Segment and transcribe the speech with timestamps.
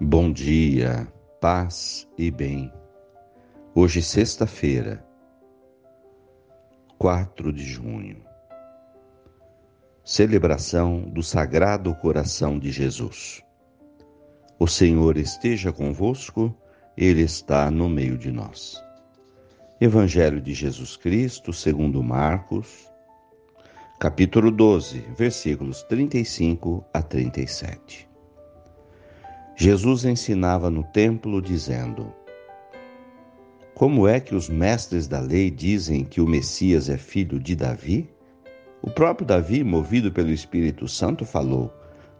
[0.00, 2.72] Bom dia, paz e bem.
[3.74, 5.04] Hoje, sexta-feira,
[6.96, 8.22] 4 de junho.
[10.04, 13.42] Celebração do Sagrado Coração de Jesus.
[14.56, 16.54] O Senhor esteja convosco,
[16.96, 18.80] Ele está no meio de nós.
[19.80, 22.88] Evangelho de Jesus Cristo, segundo Marcos,
[23.98, 28.07] capítulo 12, versículos 35 a 37.
[29.60, 32.14] Jesus ensinava no templo, dizendo:
[33.74, 38.08] Como é que os mestres da lei dizem que o Messias é filho de Davi?
[38.80, 41.74] O próprio Davi, movido pelo Espírito Santo, falou: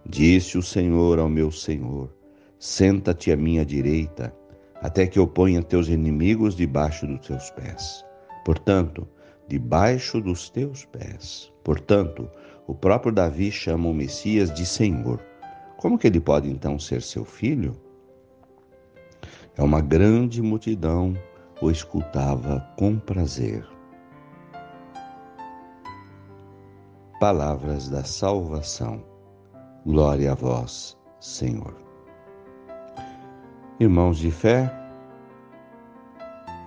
[0.05, 2.13] Disse o Senhor ao meu Senhor:
[2.59, 4.35] Senta-te à minha direita,
[4.83, 8.05] até que eu ponha teus inimigos debaixo dos teus pés.
[8.45, 9.07] Portanto,
[9.47, 11.53] debaixo dos teus pés.
[11.63, 12.29] Portanto,
[12.67, 15.28] o próprio Davi chama o Messias de Senhor.
[15.79, 17.81] Como que ele pode então ser seu filho?
[19.57, 21.17] É uma grande multidão
[21.63, 23.65] o escutava com prazer.
[27.21, 29.05] Palavras da salvação.
[29.87, 31.77] Glória a vós, Senhor.
[33.79, 34.69] Irmãos de fé,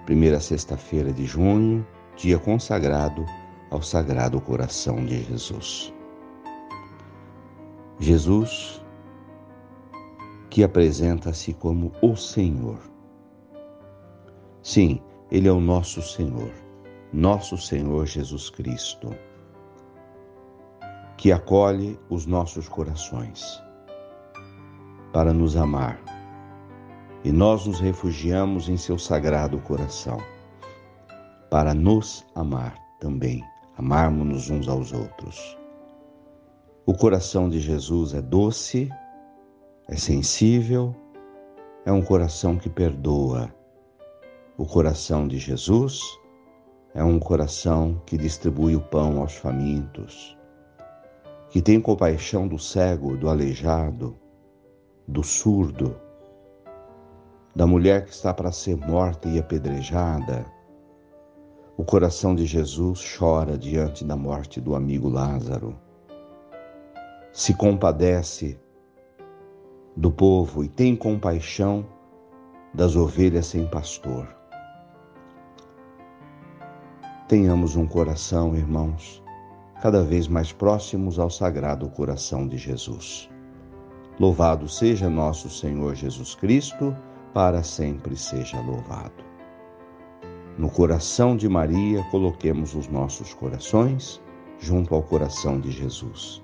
[0.06, 3.26] primeira sexta-feira de junho, dia consagrado
[3.70, 5.94] ao Sagrado Coração de Jesus.
[8.00, 8.81] Jesus
[10.52, 12.78] que apresenta-se como o Senhor.
[14.62, 16.52] Sim, Ele é o nosso Senhor,
[17.14, 19.16] nosso Senhor Jesus Cristo,
[21.16, 23.64] que acolhe os nossos corações
[25.14, 26.02] para nos amar.
[27.24, 30.18] E nós nos refugiamos em seu sagrado coração
[31.50, 33.42] para nos amar também,
[33.78, 35.58] amarmos-nos uns aos outros.
[36.86, 38.92] O coração de Jesus é doce
[39.92, 40.96] é sensível,
[41.86, 43.54] é um coração que perdoa.
[44.58, 46.02] O coração de Jesus
[46.96, 50.38] é um coração que distribui o pão aos famintos,
[51.50, 54.18] que tem compaixão do cego, do aleijado,
[55.06, 56.00] do surdo,
[57.54, 60.46] da mulher que está para ser morta e apedrejada.
[61.76, 65.78] O coração de Jesus chora diante da morte do amigo Lázaro.
[67.34, 68.58] Se compadece
[69.96, 71.86] do povo e tem compaixão
[72.74, 74.28] das ovelhas sem pastor.
[77.28, 79.22] Tenhamos um coração, irmãos,
[79.82, 83.30] cada vez mais próximos ao sagrado coração de Jesus.
[84.20, 86.96] Louvado seja nosso Senhor Jesus Cristo,
[87.34, 89.24] para sempre seja louvado.
[90.58, 94.22] No coração de Maria, coloquemos os nossos corações
[94.60, 96.44] junto ao coração de Jesus.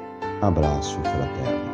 [0.41, 1.70] Abraço fraterno.